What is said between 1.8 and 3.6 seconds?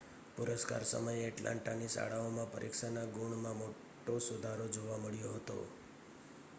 શાળાઓમાં પરીક્ષાના ગુણમાં